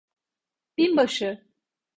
Binbaşı! 0.77 1.41